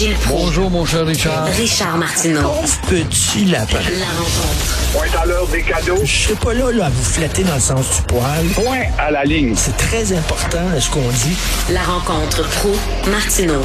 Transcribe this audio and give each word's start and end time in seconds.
Gilles 0.00 0.14
Proulx. 0.14 0.46
Bonjour, 0.46 0.70
mon 0.70 0.86
cher 0.86 1.04
Richard. 1.04 1.44
Richard 1.44 1.98
Martineau. 1.98 2.54
Petit 2.88 3.44
lapin. 3.44 3.80
La 3.98 4.06
rencontre. 4.06 4.92
Point 4.94 5.20
à 5.20 5.26
l'heure 5.26 5.46
des 5.48 5.62
cadeaux. 5.62 6.00
Je 6.02 6.10
suis 6.10 6.34
pas 6.36 6.54
là, 6.54 6.72
là, 6.72 6.86
à 6.86 6.88
vous 6.88 7.04
flatter 7.04 7.44
dans 7.44 7.56
le 7.56 7.60
sens 7.60 7.96
du 7.96 8.02
poil. 8.04 8.46
Point 8.54 8.84
à 8.98 9.10
la 9.10 9.24
ligne. 9.24 9.54
C'est 9.54 9.76
très 9.76 10.10
important, 10.14 10.62
ce 10.78 10.88
qu'on 10.88 11.06
dit. 11.06 11.36
La 11.70 11.82
rencontre 11.82 12.48
pro 12.48 12.70
martineau 13.10 13.60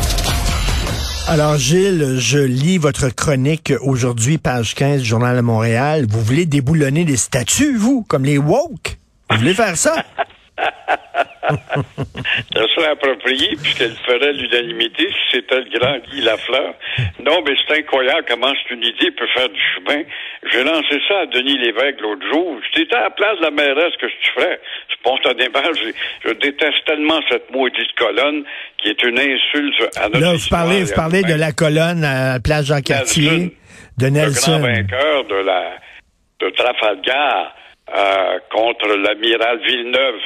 Alors, 1.29 1.57
Gilles, 1.57 2.17
je 2.19 2.39
lis 2.39 2.79
votre 2.79 3.07
chronique 3.07 3.71
aujourd'hui, 3.79 4.37
page 4.37 4.75
15 4.75 5.03
du 5.03 5.07
Journal 5.07 5.37
de 5.37 5.41
Montréal. 5.41 6.05
Vous 6.09 6.19
voulez 6.19 6.45
déboulonner 6.45 7.05
des 7.05 7.15
statues, 7.15 7.77
vous, 7.77 8.03
comme 8.09 8.25
les 8.25 8.37
woke? 8.37 8.97
Vous 9.29 9.37
voulez 9.37 9.53
faire 9.53 9.77
ça? 9.77 10.03
Ça 12.53 12.61
serait 12.75 12.89
approprié 12.91 13.55
puisqu'elle 13.61 13.95
ferait 14.05 14.33
l'unanimité 14.33 15.07
si 15.07 15.37
c'était 15.37 15.61
le 15.61 15.79
grand 15.79 15.97
Guy 15.99 16.21
Lafleur. 16.21 16.73
Non, 17.23 17.41
mais 17.45 17.53
c'est 17.67 17.79
incroyable 17.79 18.25
comment 18.27 18.51
cette 18.61 18.71
unité 18.71 19.11
peut 19.11 19.27
faire 19.33 19.49
du 19.49 19.61
chemin. 19.75 20.03
J'ai 20.51 20.63
lancé 20.63 20.99
ça 21.07 21.19
à 21.21 21.25
Denis 21.27 21.57
Lévesque 21.57 22.01
l'autre 22.01 22.25
jour. 22.31 22.57
Si 22.65 22.81
t'étais 22.81 22.95
à 22.95 23.03
la 23.03 23.09
place 23.09 23.37
de 23.37 23.43
la 23.43 23.51
mairesse, 23.51 23.93
que 23.99 24.05
tu 24.05 24.31
ferais? 24.35 24.59
Spontanément, 24.99 25.73
je, 25.73 26.29
je 26.29 26.33
déteste 26.35 26.85
tellement 26.85 27.19
cette 27.29 27.51
maudite 27.51 27.91
colonne 27.97 28.43
qui 28.77 28.89
est 28.89 29.03
une 29.03 29.19
insulte 29.19 29.97
à 29.97 30.09
notre 30.09 30.19
Là, 30.19 30.33
vous 30.33 30.49
parlez, 30.49 30.83
vous 30.83 30.93
parlez 30.95 31.21
de 31.23 31.33
la 31.33 31.51
colonne 31.51 32.03
à 32.03 32.33
la 32.33 32.39
place 32.39 32.65
Jean-Cartier, 32.65 33.29
Nelson. 33.29 33.51
de 33.97 34.05
le 34.05 34.11
grand 34.11 34.21
Nelson. 34.21 34.59
vainqueur 34.59 35.25
de 35.25 35.35
la 35.35 35.63
de 36.41 36.49
Trafalgar 36.49 37.55
euh, 37.93 38.39
contre 38.51 38.87
l'amiral 38.97 39.59
Villeneuve 39.59 40.19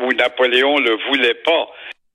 où 0.00 0.12
Napoléon 0.12 0.78
le 0.78 0.96
voulait 1.08 1.40
pas. 1.44 1.68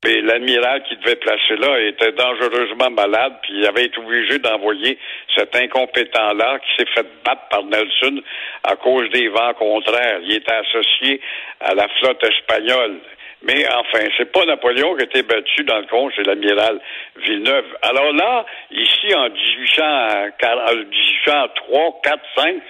Mais 0.06 0.22
l'amiral 0.22 0.84
qui 0.84 0.96
devait 0.98 1.16
placer 1.16 1.56
là 1.58 1.80
était 1.82 2.12
dangereusement 2.12 2.92
malade, 2.92 3.34
puis 3.42 3.54
il 3.58 3.66
avait 3.66 3.86
été 3.86 3.98
obligé 4.00 4.38
d'envoyer 4.40 4.98
cet 5.36 5.56
incompétent-là 5.56 6.60
qui 6.60 6.76
s'est 6.78 6.92
fait 6.94 7.08
battre 7.26 7.48
par 7.50 7.64
Nelson 7.64 8.22
à 8.64 8.76
cause 8.76 9.10
des 9.10 9.28
vents 9.28 9.56
contraires. 9.56 10.20
Il 10.22 10.36
était 10.36 10.54
associé 10.54 11.20
à 11.60 11.74
la 11.74 11.88
flotte 12.00 12.24
espagnole. 12.24 13.00
Mais 13.44 13.68
enfin, 13.68 14.00
c'est 14.18 14.32
pas 14.32 14.46
Napoléon 14.46 14.96
qui 14.96 15.02
a 15.02 15.06
été 15.06 15.22
battu 15.24 15.64
dans 15.64 15.80
le 15.80 15.88
compte, 15.88 16.14
c'est 16.16 16.26
l'amiral 16.26 16.80
Villeneuve. 17.18 17.66
Alors 17.82 18.14
là, 18.14 18.46
ici, 18.72 19.14
en 19.16 19.30
1803, 19.30 22.02
4, 22.04 22.20
5, 22.36 22.62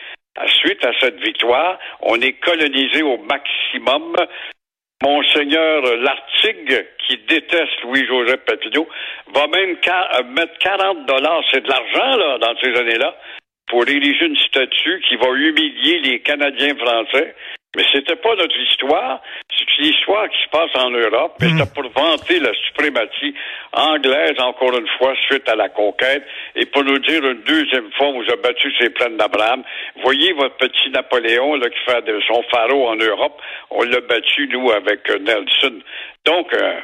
suite 0.47 0.83
à 0.85 0.91
cette 0.99 1.19
victoire, 1.19 1.79
on 2.01 2.19
est 2.21 2.33
colonisé 2.33 3.01
au 3.01 3.17
maximum. 3.17 4.15
Monseigneur 5.03 5.95
Lartigue, 5.97 6.87
qui 7.07 7.17
déteste 7.29 7.83
Louis-Joseph 7.83 8.41
Papineau, 8.47 8.87
va 9.31 9.45
même 9.45 9.77
euh, 9.87 10.23
mettre 10.23 10.57
40 10.57 11.05
dollars, 11.05 11.43
c'est 11.51 11.61
de 11.61 11.69
l'argent, 11.69 12.17
là, 12.17 12.37
dans 12.39 12.57
ces 12.59 12.75
années-là, 12.75 13.15
pour 13.67 13.87
ériger 13.87 14.25
une 14.25 14.37
statue 14.37 15.01
qui 15.07 15.15
va 15.17 15.27
humilier 15.35 15.99
les 15.99 16.19
Canadiens 16.21 16.75
français. 16.77 17.35
Mais 17.75 17.83
c'était 17.91 18.15
pas 18.15 18.33
notre 18.35 18.57
histoire, 18.57 19.21
c'est 19.55 19.77
une 19.77 19.89
histoire 19.89 20.27
qui 20.29 20.41
se 20.41 20.49
passe 20.49 20.75
en 20.75 20.89
Europe, 20.89 21.35
et 21.41 21.49
c'était 21.49 21.69
pour 21.75 21.89
vanter 21.91 22.39
la 22.39 22.53
suprématie 22.67 23.35
anglaise, 23.73 24.39
encore 24.39 24.77
une 24.77 24.87
fois, 24.97 25.13
suite 25.27 25.47
à 25.49 25.55
la 25.55 25.69
conquête, 25.69 26.23
et 26.55 26.65
pour 26.65 26.83
nous 26.83 26.97
dire 26.99 27.23
une 27.25 27.43
deuxième 27.43 27.91
fois, 27.93 28.07
on 28.07 28.21
vous 28.23 28.31
a 28.31 28.35
battu 28.37 28.71
ces 28.79 28.89
plaines 28.89 29.17
d'Abraham. 29.17 29.63
Voyez 30.01 30.33
votre 30.33 30.55
petit 30.55 30.89
Napoléon, 30.91 31.55
là, 31.55 31.69
qui 31.69 31.79
fait 31.85 32.03
son 32.27 32.41
pharaon 32.43 32.87
en 32.87 32.95
Europe, 32.95 33.39
on 33.69 33.83
l'a 33.83 34.01
battu, 34.01 34.47
nous, 34.47 34.71
avec 34.71 35.07
Nelson. 35.09 35.79
Donc, 36.25 36.53
euh, 36.53 36.79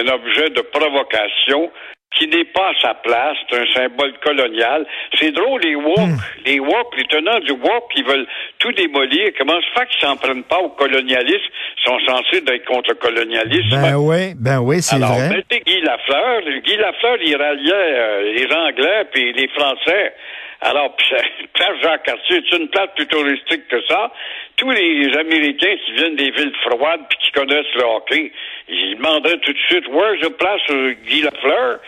un 0.00 0.08
objet 0.08 0.50
de 0.50 0.60
provocation 0.60 1.70
qui 2.18 2.26
n'est 2.26 2.44
pas 2.46 2.70
à 2.70 2.80
sa 2.80 2.94
place, 2.94 3.36
c'est 3.48 3.58
un 3.58 3.66
symbole 3.74 4.12
colonial. 4.18 4.84
C'est 5.18 5.30
drôle, 5.30 5.60
les 5.62 5.76
woke, 5.76 6.18
les 6.44 6.58
woke, 6.58 6.96
les 6.96 7.04
tenants 7.04 7.38
du 7.40 7.52
woke, 7.52 7.92
qui 7.94 8.02
veulent 8.02 8.26
tout 8.58 8.72
démolir. 8.72 9.30
Comment 9.38 9.60
se 9.60 9.78
fait 9.78 9.86
qu'ils 9.88 10.00
s'en 10.08 10.16
prennent 10.16 10.42
pas 10.44 10.58
au 10.58 10.70
colonialisme? 10.70 11.50
Ils 11.78 11.84
sont 11.84 11.98
censés 12.06 12.38
être 12.38 12.64
contre 12.64 12.90
le 12.90 12.96
colonialisme. 12.96 13.80
Ben 13.80 13.96
oui, 13.96 14.34
ben 14.36 14.58
oui, 14.60 14.82
c'est 14.82 14.96
Alors, 14.96 15.12
vrai. 15.14 15.28
mettez 15.36 15.60
Guy 15.60 15.80
Lafleur. 15.82 16.42
Guy 16.64 16.76
Lafleur, 16.76 17.16
il 17.22 17.36
ralliait 17.36 17.72
euh, 17.72 18.32
les 18.32 18.52
Anglais 18.52 19.04
puis 19.12 19.32
les 19.32 19.48
Français. 19.48 20.12
Alors, 20.60 20.96
place 21.54 21.82
Jean-Cartier 21.82 22.38
est 22.38 22.56
une 22.56 22.68
place 22.68 22.88
plus 22.96 23.06
touristique 23.06 23.68
que 23.68 23.80
ça. 23.86 24.12
Tous 24.56 24.70
les 24.70 25.16
Américains 25.16 25.76
qui 25.86 25.92
viennent 25.92 26.16
des 26.16 26.30
villes 26.32 26.54
froides 26.62 27.02
puis 27.08 27.18
qui 27.22 27.32
connaissent 27.32 27.74
le 27.76 27.84
hockey, 27.84 28.32
ils 28.68 28.96
demanderaient 28.96 29.38
tout 29.38 29.52
de 29.52 29.58
suite, 29.68 29.86
where's 29.88 30.20
the 30.20 30.36
place 30.36 30.60
euh, 30.70 30.94
Guy 31.06 31.22
Lafleur? 31.22 31.78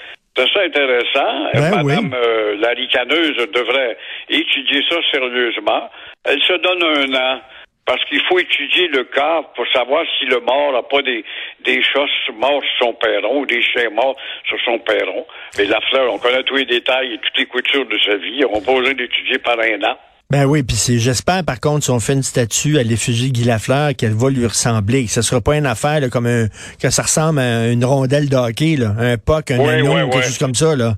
C'est 0.41 0.53
ça 0.55 0.65
intéressant? 0.65 1.51
Ben 1.53 1.85
Madame 1.85 2.15
euh, 2.15 2.57
la 2.61 2.71
ricaneuse 2.71 3.37
devrait 3.53 3.97
étudier 4.31 4.83
ça 4.89 4.97
sérieusement. 5.13 5.91
Elle 6.25 6.41
se 6.43 6.55
donne 6.55 6.83
un 6.83 7.15
an 7.15 7.41
parce 7.85 8.03
qu'il 8.07 8.21
faut 8.23 8.39
étudier 8.39 8.89
le 8.89 9.05
cas 9.05 9.43
pour 9.55 9.67
savoir 9.69 10.05
si 10.19 10.25
le 10.27 10.41
mort 10.41 10.73
n'a 10.73 10.83
pas 10.83 11.03
des, 11.03 11.25
des 11.65 11.83
chats 11.83 12.07
morts 12.35 12.63
sur 12.63 12.87
son 12.87 12.95
perron 12.95 13.41
ou 13.41 13.47
des 13.47 13.61
chiens 13.61 13.91
morts 13.91 14.17
sur 14.47 14.59
son 14.65 14.79
perron. 14.79 15.27
Mais 15.59 15.65
la 15.65 15.81
fleur, 15.91 16.11
on 16.13 16.19
connaît 16.19 16.43
tous 16.45 16.57
les 16.57 16.65
détails 16.65 17.15
et 17.15 17.19
toutes 17.19 17.37
les 17.37 17.47
coutures 17.47 17.87
de 17.87 17.99
sa 17.99 18.17
vie. 18.17 18.43
On 18.49 18.61
va 18.61 18.61
besoin 18.61 18.95
d'étudier 18.95 19.39
par 19.39 19.59
un 19.59 19.83
an. 19.83 19.99
Ben 20.31 20.45
oui, 20.45 20.63
puis 20.63 20.77
c'est 20.77 20.99
j'espère 20.99 21.43
par 21.45 21.59
contre 21.59 21.85
si 21.85 21.91
on 21.91 21.99
fait 21.99 22.13
une 22.13 22.23
statue 22.23 22.79
à 22.79 22.85
l'effigie 22.85 23.33
de 23.33 23.33
Guy 23.33 23.45
Lafleur 23.45 23.97
qu'elle 23.97 24.13
va 24.15 24.31
lui 24.31 24.47
ressembler, 24.47 25.07
que 25.07 25.11
ce 25.11 25.23
sera 25.23 25.41
pas 25.41 25.57
une 25.57 25.67
affaire 25.67 26.01
là, 26.01 26.09
comme 26.09 26.27
un 26.27 26.47
que 26.81 26.89
ça 26.91 27.03
ressemble 27.03 27.41
à 27.41 27.69
une 27.69 27.85
rondelle 27.85 28.29
de 28.29 28.37
hockey 28.37 28.77
là, 28.77 28.95
un 28.97 29.17
puck, 29.17 29.51
un 29.51 29.59
anneau, 29.59 29.93
ouais, 29.95 30.09
quelque 30.09 30.25
chose 30.27 30.39
comme 30.39 30.55
ça 30.55 30.77
là. 30.77 30.95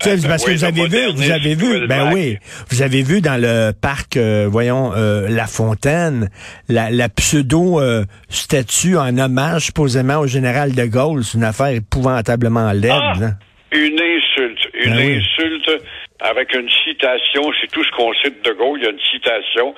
Tu 0.00 0.08
sais, 0.08 0.16
Ben, 0.18 0.28
parce 0.28 0.46
oui, 0.46 0.52
que 0.54 0.58
vous 0.58 0.64
avez 0.64 0.86
vu, 0.86 1.12
vous 1.12 1.30
avez 1.32 1.54
vu, 1.56 1.86
ben 1.88 2.12
oui, 2.12 2.38
vous 2.70 2.82
avez 2.82 3.02
vu 3.02 3.20
dans 3.20 3.40
le 3.40 3.72
parc, 3.72 4.16
euh, 4.16 4.46
voyons, 4.48 4.92
euh, 4.94 5.26
La 5.28 5.48
Fontaine, 5.48 6.30
la, 6.68 6.88
la 6.92 7.08
pseudo 7.08 7.80
euh, 7.80 8.04
statue 8.28 8.96
en 8.96 9.18
hommage 9.18 9.62
supposément 9.66 10.18
au 10.18 10.28
général 10.28 10.72
de 10.76 10.84
Gaulle, 10.84 11.24
c'est 11.24 11.36
une 11.36 11.42
affaire 11.42 11.68
épouvantablement 11.74 12.70
laide. 12.70 12.92
Ah! 12.92 13.14
là. 13.18 13.30
Une 13.72 13.98
insulte. 14.00 14.58
Une 14.84 14.92
Ben 14.94 14.98
oui. 15.04 15.16
insulte 15.16 15.82
avec 16.20 16.54
une 16.54 16.70
citation. 16.84 17.50
C'est 17.60 17.70
tout 17.70 17.84
ce 17.84 17.90
qu'on 17.92 18.12
sait 18.14 18.30
de 18.30 18.52
Gaulle. 18.52 18.80
Il 18.80 18.84
y 18.84 18.88
a 18.88 18.90
une 18.90 19.00
citation. 19.12 19.74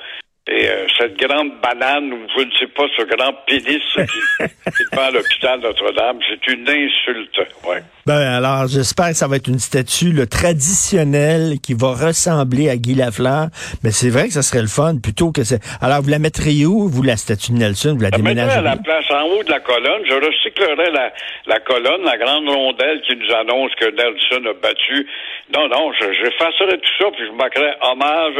Et 0.47 0.67
euh, 0.67 0.87
cette 0.97 1.17
grande 1.17 1.51
banane, 1.61 2.11
ou 2.11 2.27
je 2.35 2.43
ne 2.43 2.51
sais 2.59 2.67
pas, 2.67 2.83
ce 2.97 3.03
grand 3.03 3.31
pénis 3.45 3.81
qui, 3.93 4.71
qui 4.71 4.83
devant 4.91 5.11
l'hôpital 5.11 5.59
Notre-Dame, 5.59 6.17
c'est 6.27 6.51
une 6.51 6.67
insulte. 6.67 7.37
Ouais. 7.63 7.83
Ben 8.07 8.19
alors, 8.19 8.67
j'espère 8.67 9.09
que 9.09 9.13
ça 9.13 9.27
va 9.27 9.35
être 9.35 9.47
une 9.47 9.59
statue 9.59 10.11
là, 10.11 10.25
traditionnelle 10.25 11.59
qui 11.61 11.75
va 11.75 11.93
ressembler 11.93 12.69
à 12.69 12.75
Guy 12.75 12.95
Lafleur. 12.95 13.49
Mais 13.83 13.91
c'est 13.91 14.09
vrai 14.09 14.27
que 14.27 14.33
ça 14.33 14.41
serait 14.41 14.63
le 14.63 14.67
fun 14.67 14.97
plutôt 14.97 15.31
que 15.31 15.43
c'est. 15.43 15.59
Alors, 15.79 16.01
vous 16.01 16.09
la 16.09 16.17
mettriez 16.17 16.65
où, 16.65 16.89
vous, 16.89 17.03
la 17.03 17.17
statue 17.17 17.51
de 17.51 17.57
Nelson? 17.57 17.93
Vous 17.93 18.01
la 18.01 18.09
mettrais 18.09 18.57
à 18.57 18.61
la 18.61 18.77
place 18.77 19.11
en 19.11 19.27
haut 19.27 19.43
de 19.43 19.51
la 19.51 19.59
colonne, 19.59 20.01
je 20.09 20.15
recyclerais 20.15 20.89
la, 20.89 21.13
la 21.45 21.59
colonne, 21.59 22.01
la 22.03 22.17
grande 22.17 22.49
rondelle 22.49 22.99
qui 23.07 23.15
nous 23.15 23.31
annonce 23.31 23.71
que 23.75 23.85
Nelson 23.85 24.49
a 24.49 24.53
battu. 24.59 25.07
Non, 25.53 25.67
non, 25.67 25.91
je, 25.99 26.05
je 26.13 26.27
effacerais 26.27 26.77
tout 26.77 26.91
ça, 26.97 27.05
puis 27.11 27.25
je 27.27 27.31
marquerais 27.33 27.75
hommage 27.81 28.35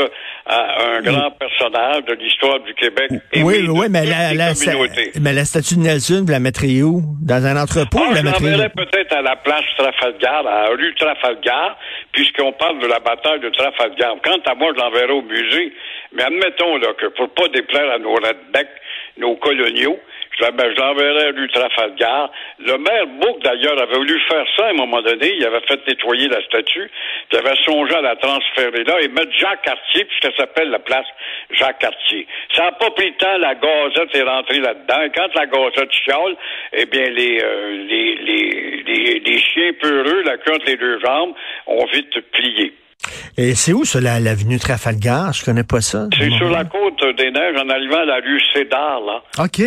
à 0.46 0.84
un 0.96 1.02
grand 1.02 1.32
personnage 1.32 2.06
de 2.06 2.14
l'histoire 2.14 2.60
du 2.62 2.74
Québec. 2.74 3.12
Et 3.34 3.44
oui, 3.44 3.62
mais 3.90 4.06
la, 4.06 4.34
la, 4.34 4.54
mais 5.22 5.34
la 5.34 5.46
statue 5.46 5.76
de 5.76 5.82
Nelson, 5.82 6.24
vous 6.26 6.32
la 6.32 6.40
mettriez 6.40 6.84
où? 6.84 7.02
Dans 7.22 7.46
un 7.46 7.62
entrepôt, 7.62 8.00
Ah, 8.02 8.08
vous 8.10 8.16
la 8.16 8.22
où? 8.22 8.26
l'enverrais 8.34 8.70
peut-être 8.70 9.14
à 9.14 9.22
la 9.22 9.36
place 9.36 9.66
Trafalgar, 9.78 10.48
à 10.48 10.64
la 10.64 10.70
rue 10.70 10.96
Trafalgar, 10.96 11.78
puisqu'on 12.14 12.54
parle 12.54 12.80
de 12.80 12.88
la 12.88 13.00
bataille 13.00 13.40
de 13.42 13.50
Trafalgar. 13.50 14.16
Quant 14.24 14.40
à 14.52 14.56
moi, 14.56 14.70
je 14.76 14.82
l'enverrai 14.82 15.12
au 15.12 15.22
musée. 15.22 15.74
Mais 16.14 16.24
admettons 16.24 16.78
là, 16.78 16.90
que 16.98 17.08
pour 17.08 17.30
pas 17.30 17.48
déplaire 17.50 17.92
à 17.92 17.98
nos 18.00 18.14
rednecks, 18.14 18.70
nos 19.18 19.36
coloniaux, 19.36 20.00
ben, 20.40 20.72
je 20.74 20.80
l'enverrai 20.80 21.28
à 21.28 21.32
rue 21.32 21.48
Trafalgar. 21.50 22.32
Le 22.60 22.78
maire 22.78 23.08
Bouc, 23.08 23.42
d'ailleurs, 23.44 23.80
avait 23.82 23.96
voulu 23.96 24.20
faire 24.30 24.46
ça 24.56 24.68
à 24.68 24.70
un 24.70 24.74
moment 24.74 25.02
donné. 25.02 25.34
Il 25.36 25.46
avait 25.46 25.62
fait 25.68 25.80
nettoyer 25.88 26.28
la 26.30 26.42
statue. 26.44 26.90
Il 27.32 27.38
avait 27.38 27.56
songé 27.64 27.96
à 27.96 28.02
la 28.02 28.16
transférer 28.16 28.84
là 28.84 29.02
et 29.02 29.08
mettre 29.08 29.32
Jacques 29.38 29.62
Cartier, 29.64 30.06
puisqu'elle 30.06 30.36
s'appelle 30.36 30.70
la 30.70 30.80
place 30.80 31.06
Jacques 31.52 31.80
Cartier. 31.80 32.28
Ça 32.56 32.64
n'a 32.64 32.72
pas 32.72 32.92
pris 32.92 33.10
le 33.10 33.16
temps, 33.18 33.38
la 33.38 33.56
gazette 33.56 34.16
est 34.16 34.24
rentrée 34.24 34.60
là-dedans. 34.60 35.02
Et 35.04 35.10
quand 35.10 35.28
la 35.36 35.46
gazette 35.46 35.92
chiale, 35.92 36.36
eh 36.74 36.86
bien, 36.86 37.10
les, 37.10 37.42
euh, 37.44 37.86
les, 37.88 38.16
les, 38.16 38.84
les, 38.86 39.20
les 39.20 39.38
chiens 39.40 39.74
peureux, 39.82 40.24
la 40.24 40.38
queue 40.38 40.54
entre 40.54 40.66
les 40.66 40.78
deux 40.78 41.00
jambes, 41.00 41.34
ont 41.68 41.86
vite 41.86 42.20
plié. 42.32 42.74
Et 43.38 43.56
c'est 43.56 43.74
où, 43.74 43.84
ça, 43.86 44.00
la- 44.00 44.20
l'avenue 44.20 44.60
Trafalgar? 44.60 45.34
Je 45.34 45.44
connais 45.44 45.64
pas 45.64 45.82
ça. 45.82 46.08
C'est 46.18 46.30
sur 46.32 46.50
la 46.50 46.64
côte 46.66 47.00
des 47.18 47.32
Neiges, 47.32 47.56
en 47.58 47.68
arrivant 47.70 48.00
à 48.02 48.06
la 48.06 48.16
rue 48.18 48.40
Cédar, 48.54 49.00
là. 49.06 49.44
OK, 49.44 49.62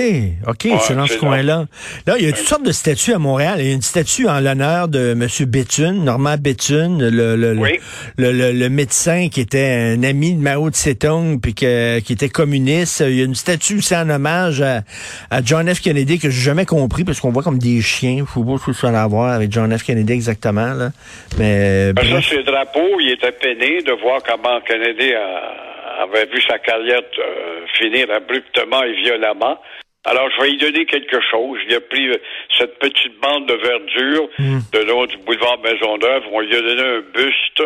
OK, 0.46 0.68
c'est 0.82 0.94
dans 0.94 1.06
ce 1.06 1.16
coin-là. 1.18 1.66
Là, 2.06 2.14
il 2.18 2.24
y 2.24 2.28
a 2.28 2.32
toutes 2.32 2.46
sortes 2.46 2.64
de 2.64 2.72
statues 2.72 3.12
à 3.12 3.18
Montréal. 3.18 3.56
Il 3.58 3.66
y 3.66 3.70
a 3.70 3.74
une 3.74 3.82
statue 3.82 4.28
en 4.28 4.38
l'honneur 4.40 4.88
de 4.88 5.12
M. 5.12 5.26
Béthune, 5.48 6.04
Normand 6.04 6.36
Béthune, 6.38 7.08
le, 7.08 7.36
le, 7.36 7.58
Oui. 7.58 7.80
le, 8.16 8.30
le- 8.32 8.52
le 8.52 8.68
médecin 8.68 9.28
qui 9.30 9.40
était 9.40 9.94
un 9.96 10.02
ami 10.04 10.34
de 10.34 10.40
Mao 10.40 10.70
Tse-tung, 10.70 11.40
puis 11.40 11.54
que- 11.54 11.98
qui 12.00 12.12
était 12.12 12.28
communiste. 12.28 13.00
Il 13.06 13.16
y 13.16 13.20
a 13.20 13.24
une 13.24 13.34
statue 13.34 13.78
aussi 13.78 13.96
en 13.96 14.08
hommage 14.10 14.60
à, 14.62 14.82
à 15.30 15.42
John 15.44 15.72
F. 15.72 15.80
Kennedy 15.80 16.18
que 16.18 16.30
j'ai 16.30 16.40
jamais 16.42 16.66
compris, 16.66 17.02
parce 17.04 17.20
qu'on 17.20 17.30
voit 17.32 17.42
comme 17.42 17.58
des 17.58 17.80
chiens. 17.82 18.24
Je 18.28 18.40
sais 18.40 18.46
pas 18.46 18.56
ce 18.58 18.66
que 18.66 18.72
ça 18.72 18.88
a 18.90 19.02
à 19.02 19.06
voir 19.08 19.32
avec 19.32 19.50
John 19.50 19.76
F. 19.76 19.82
Kennedy 19.82 20.12
exactement. 20.12 20.72
Là. 20.74 20.90
Mais 21.38 21.92
Ben, 21.94 22.04
ça, 22.08 22.20
c'est 22.28 22.36
le 22.36 22.44
drapeau. 22.44 22.80
Il 23.00 23.10
peiné 23.32 23.82
de 23.82 23.92
voir 23.92 24.22
comment 24.22 24.60
Kennedy 24.62 25.14
a- 25.14 26.02
avait 26.02 26.26
vu 26.26 26.40
sa 26.42 26.58
carrière 26.58 27.00
euh, 27.18 27.66
finir 27.78 28.10
abruptement 28.10 28.82
et 28.82 28.92
violemment. 28.94 29.60
Alors, 30.06 30.28
je 30.36 30.42
vais 30.42 30.50
y 30.52 30.58
donner 30.58 30.84
quelque 30.86 31.18
chose. 31.30 31.58
Il 31.68 31.74
a 31.74 31.80
pris 31.80 32.08
euh, 32.10 32.16
cette 32.58 32.78
petite 32.78 33.18
bande 33.20 33.46
de 33.46 33.54
verdure 33.54 34.28
de 34.72 34.78
long 34.80 35.06
du 35.06 35.16
boulevard 35.18 35.58
Maisonneuve. 35.60 36.24
On 36.30 36.40
lui 36.40 36.54
a 36.56 36.60
donné 36.60 36.82
un 36.82 37.00
buste. 37.00 37.62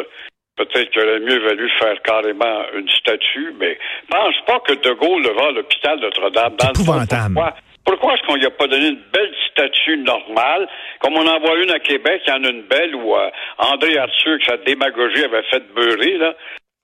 Peut-être 0.57 0.91
qu'il 0.91 1.03
aurait 1.03 1.21
mieux 1.21 1.39
valu 1.39 1.71
faire 1.79 2.01
carrément 2.03 2.63
une 2.77 2.89
statue, 2.89 3.55
mais 3.61 3.79
pense 4.11 4.35
pas 4.47 4.59
que 4.61 4.73
De 4.73 4.93
Gaulle 4.93 5.23
devant 5.23 5.51
l'hôpital 5.53 6.01
Notre-Dame. 6.01 6.57
Dans 6.57 6.69
le. 6.69 7.41
Pourquoi? 7.89 8.15
Est-ce 8.15 8.23
qu'on 8.27 8.35
lui 8.37 8.47
a 8.47 8.51
pas 8.51 8.67
donné 8.67 8.89
une 8.89 9.03
belle 9.13 9.35
statue 9.51 9.97
normale, 9.99 10.69
comme 11.01 11.17
on 11.17 11.27
en 11.27 11.41
voit 11.41 11.57
une 11.57 11.71
à 11.71 11.79
Québec, 11.79 12.23
il 12.27 12.31
y 12.31 12.37
en 12.37 12.45
a 12.45 12.49
une 12.49 12.63
belle 12.63 12.95
où 12.95 13.17
euh, 13.17 13.31
André 13.59 13.97
Arthur, 13.97 14.39
que 14.39 14.45
sa 14.45 14.57
démagogie 14.59 15.25
avait 15.25 15.43
fait 15.45 15.63
beurrer, 15.75 16.19
là, 16.19 16.35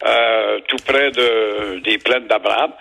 euh, 0.06 0.60
tout 0.66 0.76
près 0.86 1.10
de, 1.10 1.80
des 1.80 1.98
plaines 1.98 2.26
d'Abraham. 2.26 2.72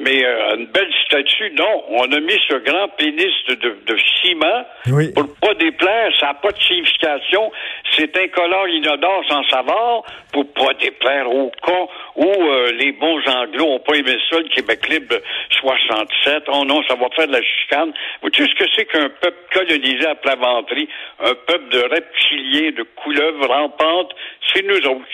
Mais 0.00 0.24
euh, 0.24 0.56
une 0.56 0.66
belle 0.66 0.92
statue, 1.06 1.50
non. 1.58 1.84
On 1.88 2.12
a 2.12 2.20
mis 2.20 2.38
ce 2.48 2.54
grand 2.54 2.88
pénis 2.96 3.32
de, 3.48 3.54
de, 3.54 3.76
de 3.84 3.98
ciment 4.22 4.64
Oui. 4.92 5.12
pour 5.12 5.26
pas 5.40 5.54
déplaire. 5.54 6.12
Ça 6.20 6.26
n'a 6.26 6.34
pas 6.34 6.52
de 6.52 6.58
signification. 6.62 7.50
C'est 7.96 8.16
incolore, 8.16 8.68
inodore, 8.68 9.24
sans 9.28 9.42
savoir, 9.48 10.02
pour 10.32 10.52
pas 10.52 10.72
déplaire 10.74 11.28
au 11.28 11.50
con 11.62 11.88
où 12.18 12.24
euh, 12.26 12.72
les 12.78 12.92
bons 12.92 13.20
anglos 13.26 13.64
ont 13.74 13.80
pas 13.80 13.94
aimé 13.96 14.16
ça, 14.28 14.38
le 14.38 14.48
Québec 14.54 14.88
libre 14.88 15.06
de 15.16 15.22
67. 15.60 16.42
Oh 16.52 16.64
non, 16.66 16.82
ça 16.88 16.94
va 16.94 17.06
faire 17.14 17.28
de 17.28 17.32
la 17.32 17.40
chicane. 17.42 17.92
Vous 18.22 18.28
savez 18.36 18.48
ce 18.48 18.54
que 18.64 18.68
c'est 18.76 18.84
qu'un 18.86 19.08
peuple 19.22 19.38
colonisé 19.54 20.04
à 20.06 20.14
plat 20.16 20.34
un 20.38 21.34
peuple 21.46 21.68
de 21.72 21.78
reptiliens, 21.80 22.70
de 22.76 22.84
couleuvres 23.02 23.46
rampantes? 23.48 24.10
C'est 24.54 24.62
nous 24.66 24.76
autres. 24.90 25.04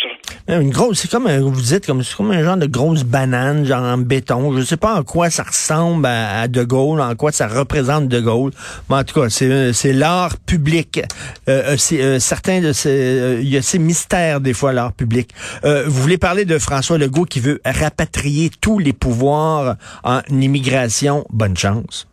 Une 0.48 0.70
grosse, 0.70 1.00
c'est 1.00 1.10
comme, 1.10 1.26
un- 1.26 1.40
vous 1.40 1.60
dites, 1.60 1.86
comme, 1.86 2.02
c'est 2.02 2.14
comme 2.16 2.30
un 2.30 2.42
genre 2.44 2.56
de 2.56 2.66
grosse 2.66 3.02
banane, 3.04 3.64
genre 3.64 3.82
en 3.82 3.98
béton. 3.98 4.52
Je 4.56 4.62
sais 4.62 4.76
pas 4.76 4.94
en 4.94 5.02
quoi 5.02 5.28
ça 5.30 5.42
ressemble 5.42 6.06
à, 6.06 6.46
De 6.48 6.62
Gaulle, 6.62 7.00
en 7.00 7.14
quoi 7.16 7.32
ça 7.32 7.48
représente 7.48 8.08
De 8.08 8.20
Gaulle. 8.20 8.52
Mais 8.88 8.96
en 8.96 9.04
tout 9.04 9.20
cas, 9.20 9.28
c'est, 9.30 9.72
c'est 9.72 9.92
l'art 9.92 10.34
public. 10.46 11.00
Euh, 11.48 11.72
euh, 11.72 11.76
c'est, 11.76 12.00
euh, 12.02 12.18
certains 12.20 12.60
de 12.60 12.72
ces, 12.72 12.90
euh, 12.90 13.38
il 13.40 13.48
y 13.48 13.56
a 13.56 13.62
ces 13.62 13.78
mystères 13.78 14.40
des 14.40 14.54
fois, 14.54 14.72
l'art 14.72 14.92
public. 14.92 15.30
Euh, 15.64 15.84
vous 15.86 16.00
voulez 16.02 16.18
parler 16.18 16.44
de 16.44 16.58
François 16.94 17.06
Legault 17.06 17.24
qui 17.24 17.40
veut 17.40 17.60
rapatrier 17.64 18.50
tous 18.62 18.78
les 18.78 18.92
pouvoirs 18.92 19.74
en 20.04 20.20
immigration. 20.30 21.24
Bonne 21.30 21.56
chance. 21.56 22.06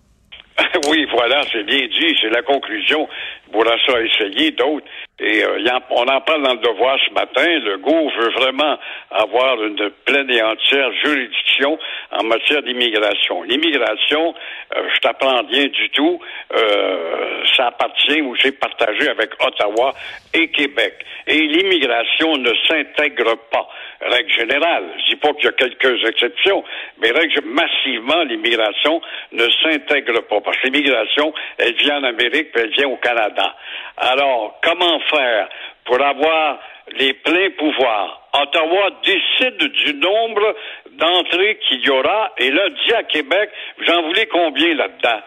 oui, 0.89 1.05
voilà, 1.13 1.43
c'est 1.51 1.63
bien 1.63 1.85
dit. 1.87 2.15
C'est 2.19 2.29
la 2.29 2.41
conclusion. 2.41 3.07
Bourassa 3.51 3.97
a 3.97 4.01
essayé, 4.01 4.51
d'autres. 4.51 4.85
Et 5.19 5.43
euh, 5.43 5.79
on 5.91 6.07
en 6.07 6.21
parle 6.21 6.43
dans 6.43 6.53
le 6.53 6.59
devoir 6.59 6.97
ce 7.07 7.13
matin. 7.13 7.45
Le 7.45 7.77
GO 7.77 8.09
veut 8.17 8.31
vraiment 8.31 8.77
avoir 9.11 9.61
une 9.61 9.91
pleine 10.05 10.31
et 10.31 10.41
entière 10.41 10.91
juridiction 11.03 11.77
en 12.11 12.23
matière 12.23 12.63
d'immigration. 12.63 13.43
L'immigration, 13.43 14.33
euh, 14.75 14.89
je 14.95 14.99
t'apprends 15.01 15.43
rien 15.47 15.67
du 15.67 15.89
tout. 15.91 16.19
Euh, 16.55 17.43
ça 17.55 17.67
appartient 17.67 18.21
ou 18.21 18.35
c'est 18.37 18.57
partagé 18.59 19.09
avec 19.09 19.31
Ottawa 19.45 19.93
et 20.33 20.47
Québec. 20.49 20.95
Et 21.27 21.39
l'immigration 21.39 22.37
ne 22.37 22.51
s'intègre 22.67 23.35
pas. 23.51 23.67
Règle 24.01 24.31
générale. 24.33 24.83
Je 24.97 25.11
dis 25.11 25.15
pas 25.17 25.33
qu'il 25.33 25.45
y 25.45 25.47
a 25.47 25.51
quelques 25.51 26.03
exceptions, 26.07 26.63
mais 26.99 27.11
règle 27.11 27.41
massivement, 27.45 28.23
l'immigration 28.23 29.01
ne 29.31 29.47
s'intègre 29.63 30.21
pas. 30.21 30.41
Parce 30.41 30.57
que 30.57 30.67
l'immigration, 30.67 31.33
elle 31.57 31.73
vient 31.75 31.99
en 31.99 32.05
Amérique, 32.05 32.51
puis 32.51 32.63
elle 32.63 32.71
vient 32.71 32.89
au 32.89 32.97
Canada. 32.97 33.55
Alors, 33.97 34.59
comment 34.63 34.99
faire 35.01 35.49
pour 35.85 36.01
avoir 36.01 36.59
les 36.97 37.13
pleins 37.13 37.51
pouvoirs? 37.51 38.21
Ottawa 38.33 38.91
décide 39.03 39.57
du 39.57 39.93
nombre 39.95 40.55
d'entrées 40.91 41.59
qu'il 41.67 41.85
y 41.85 41.89
aura, 41.89 42.31
et 42.37 42.49
là, 42.49 42.69
dit 42.69 42.93
à 42.93 43.03
Québec, 43.03 43.49
vous 43.77 43.93
en 43.93 44.03
voulez 44.03 44.25
combien 44.27 44.73
là-dedans? 44.73 45.21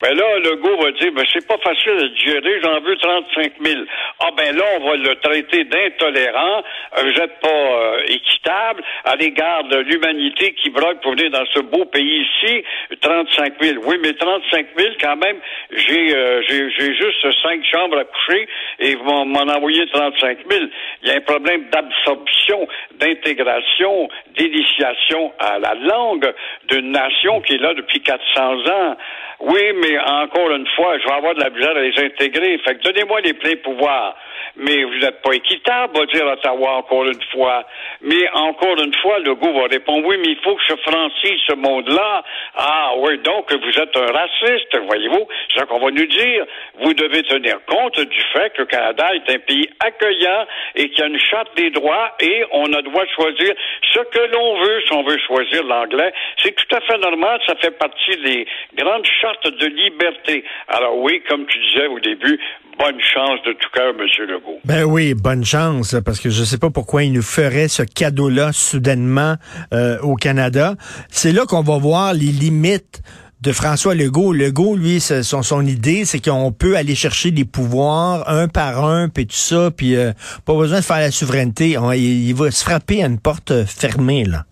Ben 0.00 0.16
là, 0.16 0.38
le 0.38 0.56
go 0.56 0.76
va 0.78 0.92
dire, 0.92 1.12
ben 1.12 1.24
c'est 1.30 1.46
pas 1.46 1.58
facile 1.58 1.92
à 1.92 2.24
gérer, 2.24 2.60
j'en 2.62 2.80
veux 2.80 2.96
35 2.96 3.52
000. 3.60 3.82
Ah 4.20 4.30
ben 4.34 4.56
là, 4.56 4.64
on 4.78 4.88
va 4.88 4.96
le 4.96 5.14
traiter 5.16 5.64
d'intolérant, 5.64 6.62
vous 6.96 7.20
êtes 7.20 7.38
pas 7.40 7.48
euh, 7.48 8.02
équitable 8.08 8.82
à 9.04 9.16
l'égard 9.16 9.64
de 9.64 9.76
l'humanité 9.76 10.54
qui 10.54 10.70
brogue 10.70 11.00
pour 11.02 11.12
venir 11.12 11.30
dans 11.30 11.44
ce 11.52 11.60
beau 11.60 11.84
pays 11.84 12.26
ici. 12.26 12.64
35 13.02 13.54
000. 13.60 13.82
Oui, 13.84 13.96
mais 14.02 14.14
35 14.14 14.66
000 14.74 14.94
quand 15.00 15.16
même, 15.16 15.36
j'ai 15.70 16.16
euh, 16.16 16.42
j'ai 16.48 16.94
juste 16.94 17.42
cinq 17.42 17.62
chambres 17.70 17.98
à 17.98 18.04
coucher 18.04 18.48
et 18.78 18.94
vous 18.94 19.04
m'en 19.04 19.26
m'en 19.26 19.52
envoyez 19.52 19.86
35 19.88 20.38
000. 20.50 20.64
Il 21.02 21.08
y 21.08 21.12
a 21.12 21.16
un 21.16 21.20
problème 21.20 21.68
d'absorption, 21.70 22.66
d'intégration, 22.94 24.08
d'initiation 24.34 25.32
à 25.38 25.58
la 25.58 25.74
langue 25.74 26.32
d'une 26.68 26.90
nation 26.90 27.42
qui 27.42 27.54
est 27.54 27.58
là 27.58 27.74
depuis 27.74 28.00
400 28.00 28.66
ans. 28.66 28.96
Oui, 29.40 29.72
mais 29.80 29.98
encore 29.98 30.50
une 30.50 30.66
fois, 30.76 30.98
je 30.98 31.04
vais 31.04 31.14
avoir 31.14 31.34
de 31.34 31.40
la 31.40 31.50
misère 31.50 31.76
à 31.76 31.80
les 31.80 31.98
intégrer. 31.98 32.58
Fait 32.58 32.74
que 32.74 32.82
donnez-moi 32.82 33.20
les 33.22 33.32
pleins 33.32 33.56
pouvoirs. 33.56 34.14
Mais 34.56 34.84
vous 34.84 34.98
n'êtes 34.98 35.22
pas 35.22 35.32
équitable, 35.32 35.98
va 35.98 36.06
dire 36.06 36.26
Ottawa 36.26 36.76
encore 36.76 37.04
une 37.04 37.22
fois. 37.32 37.64
Mais 38.02 38.28
encore 38.32 38.78
une 38.82 38.94
fois, 38.94 39.18
le 39.20 39.34
goût 39.34 39.52
va 39.52 39.66
répondre, 39.66 40.06
oui, 40.06 40.16
mais 40.18 40.32
il 40.32 40.38
faut 40.42 40.54
que 40.54 40.62
je 40.68 40.74
francise 40.76 41.40
ce 41.46 41.54
monde-là. 41.54 42.24
Ah 42.56 42.92
oui, 42.98 43.18
donc 43.18 43.52
vous 43.52 43.78
êtes 43.80 43.96
un 43.96 44.12
raciste, 44.12 44.76
voyez-vous. 44.86 45.26
C'est 45.52 45.60
ça 45.60 45.66
qu'on 45.66 45.78
va 45.78 45.90
nous 45.90 46.06
dire. 46.06 46.44
Vous 46.80 46.94
devez 46.94 47.22
tenir 47.24 47.58
compte 47.66 48.00
du 48.00 48.20
fait 48.32 48.50
que 48.54 48.62
le 48.62 48.66
Canada 48.66 49.14
est 49.14 49.34
un 49.34 49.38
pays 49.38 49.68
accueillant 49.80 50.46
et 50.74 50.88
qu'il 50.90 50.98
y 50.98 51.02
a 51.02 51.06
une 51.06 51.18
charte 51.18 51.56
des 51.56 51.70
droits 51.70 52.14
et 52.20 52.44
on 52.52 52.72
a 52.72 52.82
droit 52.82 53.04
de 53.04 53.10
choisir 53.10 53.54
ce 53.92 54.00
que 54.00 54.34
l'on 54.34 54.60
veut 54.62 54.80
si 54.86 54.92
on 54.92 55.02
veut 55.02 55.18
choisir 55.26 55.64
l'anglais. 55.64 56.12
C'est 56.42 56.54
tout 56.54 56.76
à 56.76 56.80
fait 56.80 56.98
normal, 56.98 57.40
ça 57.46 57.54
fait 57.56 57.76
partie 57.78 58.16
des 58.18 58.46
grandes 58.76 59.06
chartes 59.20 59.48
de 59.48 59.66
liberté. 59.66 60.44
Alors 60.68 60.96
oui, 60.98 61.22
comme 61.28 61.46
tu 61.46 61.58
disais 61.58 61.86
au 61.86 61.98
début, 62.00 62.38
bonne 62.82 63.00
chance 63.00 63.38
de 63.46 63.52
tout 63.52 63.68
cœur, 63.74 63.92
Monsieur 63.94 64.26
Legault. 64.26 64.58
Ben 64.64 64.84
oui, 64.84 65.14
bonne 65.14 65.44
chance, 65.44 65.94
parce 66.04 66.18
que 66.20 66.30
je 66.30 66.42
sais 66.44 66.58
pas 66.58 66.70
pourquoi 66.70 67.04
il 67.04 67.12
nous 67.12 67.22
ferait 67.22 67.68
ce 67.68 67.82
cadeau-là 67.82 68.52
soudainement 68.52 69.34
euh, 69.74 69.98
au 70.00 70.14
Canada. 70.16 70.74
C'est 71.08 71.32
là 71.32 71.44
qu'on 71.46 71.62
va 71.62 71.78
voir 71.78 72.14
les 72.14 72.32
limites 72.32 73.02
de 73.42 73.52
François 73.52 73.94
Legault. 73.94 74.32
Legault, 74.32 74.76
lui, 74.76 75.00
son, 75.00 75.42
son 75.42 75.66
idée, 75.66 76.04
c'est 76.04 76.22
qu'on 76.22 76.52
peut 76.52 76.76
aller 76.76 76.94
chercher 76.94 77.30
des 77.30 77.44
pouvoirs 77.44 78.28
un 78.28 78.48
par 78.48 78.84
un, 78.84 79.08
puis 79.08 79.26
tout 79.26 79.34
ça, 79.36 79.70
puis 79.70 79.96
euh, 79.96 80.12
pas 80.46 80.54
besoin 80.54 80.78
de 80.80 80.84
faire 80.84 80.98
la 80.98 81.10
souveraineté. 81.10 81.78
On- 81.78 81.92
il, 81.92 82.28
il 82.28 82.34
va 82.34 82.50
se 82.50 82.64
frapper 82.64 83.02
à 83.02 83.06
une 83.06 83.18
porte 83.20 83.64
fermée, 83.66 84.24
là, 84.24 84.44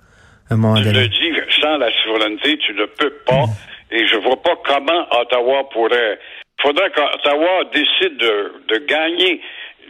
à 0.51 0.55
un 0.55 0.57
moment 0.57 0.77
Je 0.77 0.89
le 0.91 1.09
dis, 1.09 1.17
sans 1.61 1.77
la 1.79 1.91
souveraineté, 2.05 2.57
tu 2.59 2.73
ne 2.75 2.87
peux 2.87 3.13
pas. 3.27 3.45
Et 3.91 4.07
je 4.07 4.17
vois 4.17 4.41
pas 4.43 4.57
comment 4.67 5.03
Ottawa 5.21 5.69
pourrait. 5.73 6.19
Faudrait 6.62 6.91
qu'Ottawa 6.91 7.65
décide 7.73 8.17
de, 8.17 8.53
de 8.69 8.79
gagner 8.87 9.41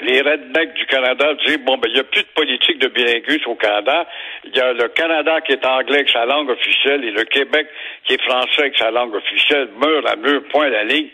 les 0.02 0.20
rednecks 0.20 0.74
du 0.74 0.86
Canada 0.86 1.34
disent, 1.44 1.58
bon, 1.66 1.76
ben, 1.78 1.88
il 1.88 1.94
n'y 1.94 2.00
a 2.00 2.04
plus 2.04 2.22
de 2.22 2.28
politique 2.34 2.78
de 2.78 2.88
bilingus 2.88 3.46
au 3.46 3.54
Canada. 3.56 4.06
Il 4.44 4.56
y 4.56 4.60
a 4.60 4.72
le 4.72 4.88
Canada 4.88 5.40
qui 5.40 5.52
est 5.52 5.64
anglais 5.64 5.96
avec 5.96 6.10
sa 6.10 6.24
langue 6.24 6.50
officielle 6.50 7.04
et 7.04 7.10
le 7.10 7.24
Québec 7.24 7.66
qui 8.06 8.14
est 8.14 8.22
français 8.22 8.60
avec 8.60 8.78
sa 8.78 8.90
langue 8.90 9.14
officielle, 9.14 9.68
mur 9.80 10.02
à 10.06 10.16
mur, 10.16 10.42
point 10.50 10.66
à 10.66 10.70
la 10.70 10.84
ligne. 10.84 11.08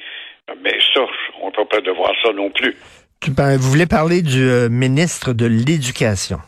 Mais 0.62 0.76
ça, 0.94 1.00
on 1.40 1.46
ne 1.46 1.52
peut 1.52 1.64
pas 1.64 1.80
devoir 1.80 2.12
ça 2.22 2.32
non 2.32 2.50
plus. 2.50 2.76
Ben, 3.28 3.56
Vous 3.56 3.70
voulez 3.70 3.86
parler 3.86 4.20
du 4.20 4.42
euh, 4.42 4.68
ministre 4.68 5.32
de 5.32 5.46
l'Éducation. 5.46 6.38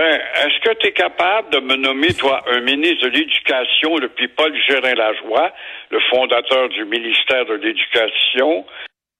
Ouais. 0.00 0.22
Est-ce 0.44 0.60
que 0.60 0.74
tu 0.78 0.86
es 0.86 0.92
capable 0.92 1.50
de 1.50 1.60
me 1.60 1.76
nommer, 1.76 2.14
toi, 2.14 2.42
un 2.46 2.60
ministre 2.60 3.06
de 3.06 3.10
l'Éducation 3.10 3.96
depuis 3.98 4.28
Paul 4.28 4.50
Gérin-Lajoie, 4.66 5.52
le 5.90 6.00
fondateur 6.08 6.70
du 6.70 6.86
ministère 6.86 7.44
de 7.44 7.54
l'Éducation, 7.54 8.64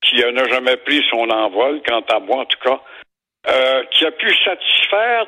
qui 0.03 0.23
euh, 0.23 0.33
n'a 0.33 0.49
jamais 0.49 0.77
pris 0.79 1.05
son 1.11 1.29
envol, 1.29 1.83
quant 1.87 2.01
à 2.09 2.19
moi 2.21 2.39
en 2.39 2.45
tout 2.47 2.59
cas, 2.65 2.81
euh, 3.49 3.85
qui 3.91 4.07
a 4.07 4.11
pu 4.11 4.35
satisfaire 4.43 5.27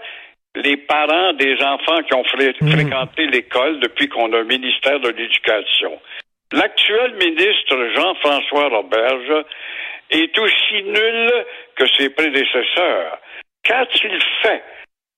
les 0.54 0.78
parents 0.78 1.34
des 1.34 1.54
enfants 1.62 2.02
qui 2.02 2.14
ont 2.14 2.24
fré- 2.24 2.54
fréquenté 2.54 3.26
l'école 3.26 3.80
depuis 3.80 4.08
qu'on 4.08 4.32
a 4.32 4.38
un 4.38 4.44
ministère 4.44 5.00
de 5.00 5.10
l'Éducation? 5.10 6.00
L'actuel 6.52 7.12
ministre 7.14 7.76
Jean-François 7.94 8.68
Roberge 8.68 9.44
est 10.10 10.38
aussi 10.38 10.82
nul 10.82 11.32
que 11.76 11.86
ses 11.98 12.08
prédécesseurs. 12.10 13.18
Qu'a-t-il 13.64 14.18
fait? 14.42 14.62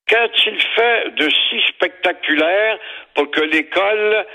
Qu'a-t-il 0.06 0.60
fait 0.60 1.10
de 1.16 1.28
si 1.30 1.60
spectaculaire 1.68 2.78
pour 3.14 3.30
que 3.30 3.40
l'école 3.40 4.26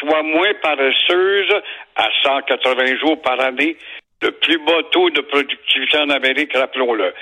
soit 0.00 0.22
moins 0.22 0.52
paresseuse 0.62 1.54
à 1.96 2.08
180 2.22 2.96
jours 2.98 3.20
par 3.22 3.40
année? 3.40 3.76
Le 4.22 4.30
plus 4.30 4.58
bas 4.58 4.82
taux 4.90 5.10
de 5.10 5.20
productivité 5.20 5.98
en 5.98 6.08
Amérique, 6.08 6.56
rappelons-le. 6.56 7.12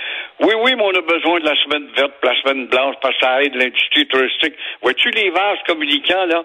Oui, 0.41 0.55
oui, 0.63 0.75
mais 0.77 0.83
on 0.83 0.95
a 0.95 1.01
besoin 1.01 1.41
de 1.41 1.47
la 1.47 1.57
semaine 1.63 1.89
verte, 1.97 2.13
de 2.23 2.29
la 2.29 2.41
semaine 2.43 2.67
blanche, 2.67 2.95
parce 3.03 3.17
que 3.17 3.25
ça 3.25 3.43
aide 3.43 3.55
l'industrie 3.55 4.07
touristique. 4.07 4.55
Vois-tu 4.83 5.11
les 5.11 5.31
vases 5.31 5.59
communicants, 5.67 6.27
là? 6.27 6.45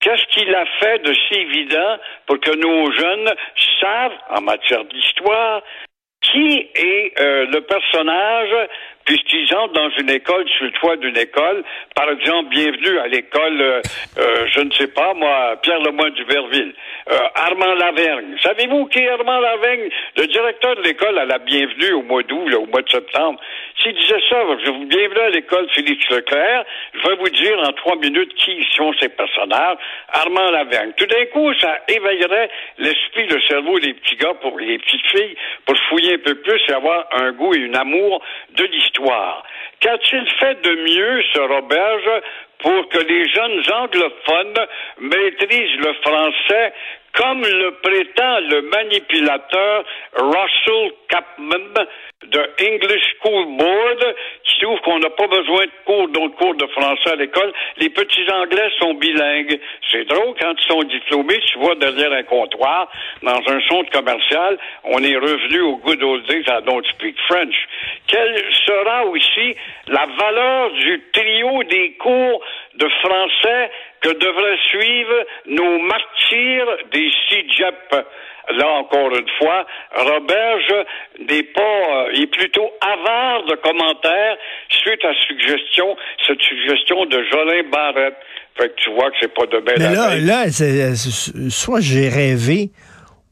Qu'est-ce 0.00 0.26
qu'il 0.32 0.54
a 0.54 0.64
fait 0.80 0.98
de 1.02 1.12
si 1.12 1.34
évident 1.34 1.98
pour 2.26 2.38
que 2.40 2.52
nos 2.52 2.92
jeunes 2.92 3.34
savent, 3.80 4.18
en 4.30 4.40
matière 4.42 4.84
d'histoire, 4.84 5.62
qui 6.22 6.68
est 6.74 7.20
euh, 7.20 7.46
le 7.46 7.60
personnage 7.62 8.68
entrent 9.54 9.74
dans 9.74 9.90
une 9.98 10.10
école, 10.10 10.48
sur 10.48 10.64
le 10.66 10.72
toit 10.72 10.96
d'une 10.96 11.16
école, 11.16 11.64
par 11.94 12.10
exemple, 12.10 12.48
bienvenue 12.50 12.98
à 12.98 13.08
l'école, 13.08 13.60
euh, 13.60 13.82
euh, 14.18 14.46
je 14.46 14.60
ne 14.60 14.70
sais 14.72 14.86
pas, 14.88 15.14
moi, 15.14 15.56
Pierre 15.62 15.80
Lemoyne 15.80 16.14
du 16.14 16.24
Verville, 16.24 16.72
euh, 17.10 17.18
Armand 17.34 17.74
Lavergne. 17.74 18.36
Savez-vous 18.42 18.86
qui 18.86 19.00
est 19.00 19.08
Armand 19.08 19.40
Lavergne? 19.40 19.90
Le 20.16 20.26
directeur 20.26 20.76
de 20.76 20.82
l'école 20.82 21.18
à 21.18 21.24
la 21.24 21.38
bienvenue 21.38 21.92
au 21.92 22.02
mois 22.02 22.22
d'août, 22.22 22.52
au 22.54 22.66
mois 22.66 22.82
de 22.82 22.90
septembre. 22.90 23.40
S'il 23.82 23.94
disait 23.94 24.20
ça, 24.28 24.42
je 24.64 24.70
vous 24.70 24.86
bienvenue 24.86 25.20
à 25.20 25.30
l'école 25.30 25.68
Félix 25.74 26.08
Leclerc, 26.10 26.64
je 26.94 27.08
vais 27.08 27.16
vous 27.16 27.28
dire 27.30 27.58
en 27.60 27.72
trois 27.72 27.96
minutes 27.96 28.34
qui 28.34 28.66
sont 28.76 28.92
ces 29.00 29.08
personnages. 29.08 29.78
Armand 30.12 30.50
Lavergne. 30.50 30.92
Tout 30.96 31.06
d'un 31.06 31.24
coup, 31.26 31.52
ça 31.54 31.80
éveillerait 31.88 32.50
l'esprit, 32.78 33.26
le 33.26 33.40
cerveau 33.42 33.78
des 33.78 33.94
petits 33.94 34.16
gars, 34.16 34.34
pour 34.40 34.58
les 34.58 34.78
petites 34.78 35.06
filles, 35.06 35.36
pour 35.66 35.76
fouiller 35.88 36.14
un 36.14 36.18
peu 36.18 36.34
plus 36.36 36.60
et 36.68 36.72
avoir 36.72 37.08
un 37.12 37.32
goût 37.32 37.54
et 37.54 37.68
un 37.68 37.74
amour 37.74 38.22
de 38.56 38.64
l'histoire. 38.64 39.42
Qu'a-t-il 39.80 40.28
fait 40.38 40.60
de 40.62 40.70
mieux, 40.70 41.22
ce 41.32 41.40
Roberge, 41.40 42.22
pour 42.58 42.88
que 42.88 42.98
les 42.98 43.28
jeunes 43.28 43.62
anglophones 43.72 44.66
maîtrisent 45.00 45.78
le 45.78 45.92
français 46.02 46.72
comme 47.14 47.42
le 47.42 47.70
prétend 47.82 48.40
le 48.40 48.62
manipulateur 48.62 49.84
Russell 50.14 50.92
Capman 51.08 51.84
de 52.26 52.38
English 52.60 53.16
School 53.22 53.56
Board, 53.56 54.14
qui 54.44 54.60
trouve 54.60 54.78
qu'on 54.80 54.98
n'a 54.98 55.08
pas 55.10 55.26
besoin 55.26 55.64
de 55.64 55.70
cours, 55.86 56.08
d'autres 56.08 56.36
cours 56.36 56.54
de 56.54 56.66
français 56.66 57.12
à 57.12 57.16
l'école. 57.16 57.50
Les 57.78 57.88
petits 57.88 58.30
anglais 58.30 58.68
sont 58.78 58.94
bilingues. 58.94 59.58
C'est 59.90 60.04
drôle 60.04 60.34
quand 60.38 60.52
ils 60.52 60.66
sont 60.66 60.82
diplômés, 60.82 61.40
tu 61.46 61.58
vois 61.58 61.74
derrière 61.76 62.12
un 62.12 62.22
comptoir, 62.24 62.90
dans 63.22 63.40
un 63.46 63.60
centre 63.68 63.90
commercial, 63.90 64.58
on 64.84 65.02
est 65.02 65.16
revenu 65.16 65.60
au 65.60 65.76
good 65.78 66.02
old 66.02 66.26
days 66.26 66.44
I 66.46 66.60
don't 66.64 66.86
speak 66.86 67.16
French. 67.26 67.54
Quelle 68.06 68.36
sera 68.66 69.06
aussi 69.06 69.56
la 69.88 70.06
valeur 70.06 70.72
du 70.72 71.02
trio 71.12 71.62
des 71.64 71.92
cours 71.92 72.42
de 72.74 72.88
français 73.02 73.70
que 74.00 74.10
devraient 74.10 74.58
suivre 74.70 75.26
nos 75.46 75.78
martyrs 75.78 76.76
des 76.92 77.10
CIGEP. 77.28 77.96
Là, 78.56 78.66
encore 78.80 79.10
une 79.16 79.28
fois, 79.38 79.64
Roberge 79.94 80.72
n'est 81.28 81.42
pas, 81.42 81.60
euh, 81.62 82.20
est 82.22 82.26
plutôt 82.26 82.68
avare 82.80 83.44
de 83.46 83.54
commentaires 83.56 84.36
suite 84.68 85.04
à 85.04 85.12
suggestion, 85.28 85.96
cette 86.26 86.40
suggestion 86.42 87.04
de 87.06 87.22
Jolin 87.30 87.62
Barrette. 87.70 88.16
Fait 88.58 88.68
que 88.68 88.74
tu 88.82 88.90
vois 88.90 89.10
que 89.10 89.16
c'est 89.20 89.32
pas 89.34 89.46
de 89.46 89.60
belle 89.60 89.76
Mais 89.78 89.94
là, 89.94 90.16
là, 90.16 90.50
c'est- 90.50 90.94
c'est- 90.96 91.50
soit 91.50 91.80
j'ai 91.80 92.08
rêvé, 92.08 92.70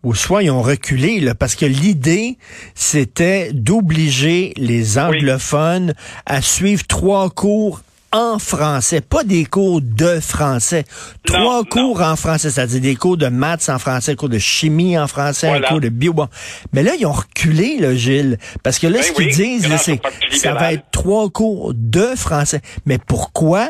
ou 0.05 0.15
soit 0.15 0.45
ils 0.45 0.51
ont 0.51 0.63
reculé, 0.63 1.19
là, 1.21 1.35
parce 1.35 1.57
que 1.57 1.67
l'idée, 1.67 2.37
c'était 2.75 3.51
d'obliger 3.53 4.53
les 4.57 4.99
anglophones 4.99 5.93
à 6.27 6.41
suivre 6.41 6.83
trois 6.87 7.29
cours 7.31 7.81
en 8.13 8.39
français, 8.39 9.01
pas 9.03 9.23
des 9.23 9.45
cours 9.45 9.81
de 9.83 10.19
français, 10.21 10.85
trois 11.27 11.39
Non, 11.59 11.65
cours 11.65 12.01
en 12.01 12.17
français, 12.17 12.51
c'est-à-dire 12.51 12.81
des 12.81 12.97
cours 12.97 13.17
de 13.19 13.27
maths 13.29 13.69
en 13.69 13.79
français, 13.79 14.17
cours 14.17 14.31
de 14.31 14.39
chimie 14.39 14.99
en 14.99 15.07
français, 15.07 15.49
Voilà. 15.49 15.67
un 15.67 15.71
cours 15.71 15.81
de 15.81 15.89
bio. 15.91 16.13
Bon. 16.15 16.29
Mais 16.73 16.83
là, 16.83 16.93
ils 16.99 17.05
ont 17.07 17.13
reculé, 17.13 17.77
là, 17.79 17.95
Gilles, 17.95 18.39
parce 18.65 18.79
que 18.79 18.87
là, 18.87 18.95
Ben 18.95 19.03
ce 19.03 19.13
qu'ils 19.13 19.27
oui, 19.27 19.33
disent, 19.35 19.77
c'est 19.77 20.01
Parti 20.01 20.39
ça 20.39 20.55
va 20.55 20.73
être 20.73 20.91
trois 20.91 21.29
cours 21.29 21.73
de 21.75 22.15
français. 22.17 22.61
Mais 22.87 22.99
pourquoi 22.99 23.69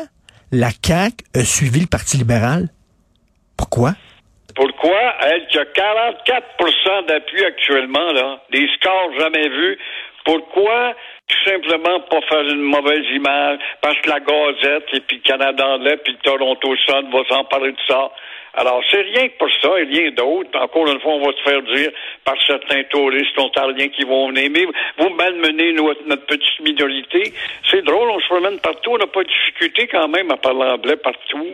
la 0.51 0.69
CAQ 0.69 1.25
a 1.35 1.43
suivi 1.43 1.81
le 1.81 1.87
Parti 1.87 2.17
libéral? 2.17 2.69
Pourquoi? 3.57 3.93
Pourquoi? 4.55 4.97
Elle 5.21 5.43
a 5.59 5.65
44% 5.65 7.07
d'appui 7.07 7.43
actuellement, 7.45 8.11
là, 8.13 8.41
des 8.51 8.67
scores 8.79 9.11
jamais 9.19 9.47
vus, 9.49 9.77
pourquoi 10.25 10.93
tout 11.29 11.49
simplement 11.49 11.99
pas 12.01 12.21
faire 12.27 12.41
une 12.41 12.61
mauvaise 12.61 13.05
image, 13.13 13.59
parce 13.81 13.97
que 14.01 14.09
la 14.09 14.19
Gazette 14.19 14.87
et 14.93 14.99
puis 15.01 15.21
Canada 15.21 15.65
anglais 15.67 15.97
puis 16.03 16.13
le 16.13 16.19
Toronto 16.19 16.75
Sun 16.87 17.09
va 17.11 17.23
s'emparer 17.29 17.71
de 17.71 17.77
ça. 17.87 18.11
Alors, 18.55 18.81
c'est 18.89 19.01
rien 19.01 19.27
que 19.29 19.37
pour 19.37 19.49
ça 19.61 19.79
et 19.79 19.83
rien 19.83 20.09
d'autre. 20.11 20.49
Encore 20.59 20.87
une 20.91 20.99
fois, 21.01 21.13
on 21.13 21.25
va 21.25 21.33
te 21.33 21.41
faire 21.41 21.61
dire 21.61 21.91
par 22.25 22.35
certains 22.47 22.83
touristes 22.85 23.37
ontariens 23.37 23.89
qui 23.89 24.03
vont 24.03 24.29
venir. 24.29 24.49
Mais 24.51 24.65
vous 24.97 25.09
malmenez 25.09 25.73
notre, 25.73 26.03
notre 26.07 26.25
petite 26.25 26.59
minorité. 26.61 27.31
C'est 27.69 27.83
drôle, 27.83 28.09
on 28.09 28.19
se 28.19 28.27
promène 28.27 28.59
partout, 28.59 28.91
on 28.93 28.97
n'a 28.97 29.07
pas 29.07 29.23
de 29.23 29.29
difficulté 29.29 29.87
quand 29.87 30.07
même 30.07 30.31
à 30.31 30.37
parler 30.37 30.63
anglais 30.63 30.97
partout. 30.97 31.47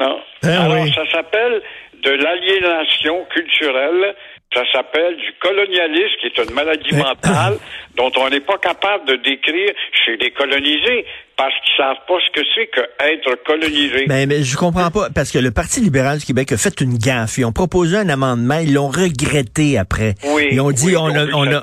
Non. 0.00 0.20
Ben 0.42 0.60
Alors, 0.62 0.82
oui. 0.82 0.92
ça 0.92 1.08
s'appelle 1.10 1.62
de 2.02 2.10
l'aliénation 2.10 3.24
culturelle. 3.26 4.14
Ça 4.54 4.62
s'appelle 4.72 5.16
du 5.16 5.32
colonialisme, 5.40 6.14
qui 6.20 6.26
est 6.28 6.44
une 6.48 6.54
maladie 6.54 6.94
mentale 6.94 7.58
dont 7.96 8.12
on 8.16 8.30
n'est 8.30 8.40
pas 8.40 8.58
capable 8.58 9.06
de 9.06 9.16
décrire 9.16 9.72
chez 10.04 10.16
les 10.16 10.30
colonisés 10.30 11.04
parce 11.36 11.52
qu'ils 11.60 11.76
savent 11.76 12.04
pas 12.08 12.14
ce 12.24 12.40
que 12.40 12.46
c'est 12.54 12.66
que 12.68 12.80
être 12.80 13.44
colonisé. 13.44 14.06
Mais, 14.08 14.24
mais 14.26 14.42
je 14.42 14.56
comprends 14.56 14.90
pas, 14.90 15.10
parce 15.10 15.30
que 15.30 15.38
le 15.38 15.50
Parti 15.50 15.80
libéral 15.80 16.18
du 16.18 16.24
Québec 16.24 16.52
a 16.52 16.56
fait 16.56 16.80
une 16.80 16.96
gaffe. 16.96 17.36
Ils 17.38 17.44
ont 17.44 17.52
proposé 17.52 17.96
un 17.98 18.08
amendement, 18.08 18.58
ils 18.58 18.72
l'ont 18.72 18.88
regretté 18.88 19.76
après. 19.76 20.14
oui, 20.24 20.48
Ils 20.52 20.60
ont 20.60 20.70
dit, 20.70 20.86
oui, 20.86 20.96
on 20.96 21.08
a, 21.08 21.26
on 21.34 21.52
a... 21.52 21.60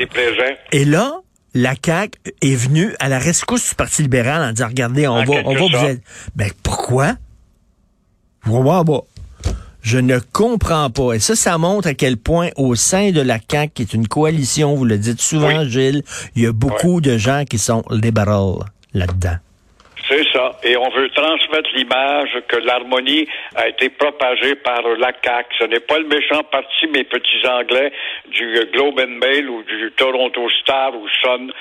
Et 0.72 0.86
là, 0.86 1.22
la 1.56 1.74
CAQ 1.84 2.20
est 2.42 2.56
venue 2.56 2.94
à 3.00 3.10
la 3.10 3.18
rescousse 3.18 3.70
du 3.70 3.76
Parti 3.76 4.02
libéral 4.02 4.44
en 4.44 4.52
disant, 4.52 4.68
regardez, 4.68 5.08
on 5.08 5.14
En 5.14 5.24
va, 5.24 5.34
on 5.46 5.54
va 5.54 5.60
vous 5.60 5.86
aider. 5.86 6.02
Ben, 6.36 6.50
pourquoi? 6.64 7.14
Je 8.46 8.52
pas. 8.52 9.02
Je 9.84 9.98
ne 9.98 10.18
comprends 10.18 10.90
pas. 10.90 11.14
Et 11.14 11.20
ça, 11.20 11.36
ça 11.36 11.58
montre 11.58 11.90
à 11.90 11.94
quel 11.94 12.16
point 12.16 12.50
au 12.56 12.74
sein 12.74 13.12
de 13.12 13.20
la 13.22 13.38
CAQ, 13.38 13.72
qui 13.74 13.82
est 13.84 13.94
une 13.94 14.08
coalition, 14.08 14.76
vous 14.76 14.86
le 14.86 14.98
dites 14.98 15.22
souvent, 15.22 15.60
Oui. 15.60 15.70
Gilles, 15.70 16.04
il 16.36 16.44
y 16.44 16.48
a 16.48 16.54
beaucoup 16.54 17.02
de 17.02 17.18
gens 17.18 17.44
qui 17.48 17.58
sont 17.58 17.84
libéraux 17.92 18.64
là-dedans. 18.94 19.36
C'est 20.08 20.23
ça. 20.34 20.52
Et 20.64 20.76
on 20.78 20.90
veut 20.90 21.10
transmettre 21.10 21.70
l'image 21.76 22.30
que 22.48 22.58
l'harmonie 22.58 23.28
a 23.56 23.68
été 23.70 23.90
propagée 23.90 24.56
par 24.56 24.82
la 24.98 25.12
CAQ. 25.24 25.48
Ce 25.60 25.64
n'est 25.66 25.80
pas 25.80 26.00
le 26.00 26.08
méchant 26.08 26.44
parti, 26.52 26.88
mes 26.88 27.04
petits 27.04 27.48
Anglais, 27.48 27.92
du 28.32 28.60
Globe 28.74 29.00
and 29.00 29.20
Mail 29.26 29.50
ou 29.50 29.64
du 29.64 29.92
Toronto 29.96 30.50
Star 30.62 30.96
ou 30.96 31.08
Sun. 31.22 31.52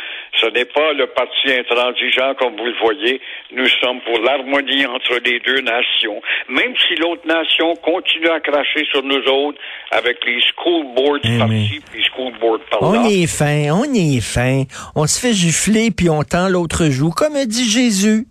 Ce 0.40 0.46
n'est 0.46 0.64
pas 0.64 0.92
le 0.94 1.06
parti 1.08 1.52
intransigeant 1.52 2.34
comme 2.38 2.56
vous 2.56 2.64
le 2.66 2.78
voyez. 2.80 3.20
Nous 3.52 3.68
sommes 3.82 4.00
pour 4.00 4.18
l'harmonie 4.20 4.86
entre 4.86 5.18
les 5.24 5.38
deux 5.40 5.60
nations. 5.60 6.20
Même 6.48 6.74
si 6.88 6.94
l'autre 6.96 7.26
nation 7.26 7.74
continue 7.76 8.28
à 8.28 8.40
cracher 8.40 8.84
sur 8.90 9.02
nous 9.02 9.22
autres 9.28 9.58
avec 9.90 10.24
les 10.24 10.40
school 10.56 10.86
boards 10.94 11.20
par-ci 11.38 11.80
puis 11.92 12.02
school 12.04 12.32
boards 12.40 12.60
On 12.80 12.92
par-là. 12.92 13.08
est 13.10 13.26
fin, 13.26 13.70
on 13.72 13.84
est 13.92 14.20
fin. 14.20 14.62
On 14.96 15.06
se 15.06 15.20
fait 15.20 15.32
gifler 15.34 15.90
puis 15.90 16.08
on 16.08 16.22
tend 16.22 16.48
l'autre 16.48 16.86
joue, 16.86 17.10
comme 17.10 17.34
dit 17.46 17.68
Jésus. 17.70 18.26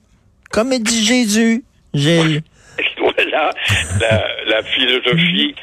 Comme 0.51 0.77
dit 0.79 1.05
Jésus, 1.05 1.63
Gilles. 1.93 2.41
Voilà 2.97 3.51
la, 3.99 4.25
la 4.47 4.63
philosophie 4.63 5.53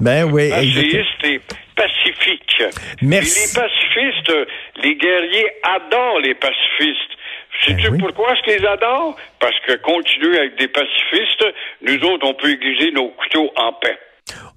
Ben 0.00 0.24
oui, 0.24 0.50
fasciste 0.50 1.24
et 1.24 1.40
pacifique. 1.76 2.62
Merci. 3.02 3.38
Et 3.38 3.46
les 3.46 3.52
pacifistes, 3.62 4.32
les 4.82 4.96
guerriers 4.96 5.46
adorent 5.62 6.20
les 6.20 6.34
pacifistes. 6.34 7.12
Sais-tu 7.64 7.82
Ben 7.82 7.92
oui. 7.92 7.98
pourquoi 8.00 8.32
est-ce 8.32 8.42
qu'ils 8.56 8.66
adorent? 8.66 9.16
Parce 9.40 9.54
que 9.66 9.76
continuer 9.76 10.38
avec 10.38 10.58
des 10.58 10.68
pacifistes, 10.68 11.44
nous 11.82 12.08
autres, 12.08 12.26
on 12.26 12.34
peut 12.34 12.50
aiguiser 12.50 12.90
nos 12.92 13.08
couteaux 13.10 13.50
en 13.56 13.72
paix. 13.74 13.98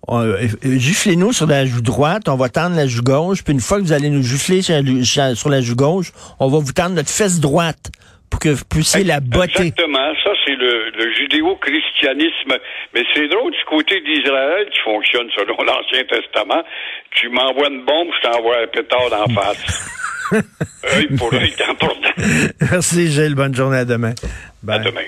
Euh, 0.09 0.47
euh, 0.65 0.77
Giflez-nous 0.77 1.33
sur 1.33 1.47
la 1.47 1.65
joue 1.65 1.81
droite, 1.81 2.27
on 2.27 2.35
va 2.35 2.49
tendre 2.49 2.75
la 2.75 2.87
joue 2.87 3.03
gauche, 3.03 3.43
puis 3.43 3.53
une 3.53 3.61
fois 3.61 3.77
que 3.77 3.83
vous 3.83 3.93
allez 3.93 4.09
nous 4.09 4.23
sur 4.23 4.73
la, 5.17 5.35
sur 5.35 5.49
la 5.49 5.61
joue 5.61 5.75
gauche, 5.75 6.11
on 6.39 6.47
va 6.49 6.59
vous 6.59 6.73
tendre 6.73 6.95
notre 6.95 7.09
fesse 7.09 7.39
droite 7.39 7.91
pour 8.31 8.39
que 8.39 8.49
vous 8.49 8.65
puissiez 8.65 9.03
la 9.03 9.19
botter. 9.19 9.67
Exactement. 9.67 10.13
Ça, 10.23 10.31
c'est 10.45 10.55
le, 10.55 10.89
le 10.97 11.13
judéo-christianisme. 11.13 12.57
Mais 12.95 13.03
c'est 13.13 13.27
drôle 13.27 13.51
du 13.51 13.63
côté 13.69 14.01
d'Israël 14.01 14.67
qui 14.73 14.79
fonctionne 14.79 15.27
selon 15.37 15.57
l'Ancien 15.63 16.03
Testament. 16.05 16.63
Tu 17.11 17.29
m'envoies 17.29 17.69
une 17.69 17.85
bombe, 17.85 18.07
je 18.23 18.29
t'envoie 18.29 18.63
un 18.63 18.67
pétard 18.67 19.09
d'en 19.11 19.27
face. 19.33 19.91
œil 20.95 21.07
pour 21.17 21.33
œil. 21.33 21.53
Merci 22.71 23.11
Gilles, 23.11 23.35
bonne 23.35 23.53
journée 23.53 23.79
à 23.79 23.85
demain. 23.85 24.13
À 24.67 24.77
Bye. 24.79 24.85
demain. 24.85 25.01